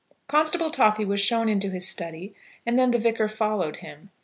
[0.27, 2.33] Constable Toffy was shown into his study,
[2.65, 4.09] and then the Vicar followed him.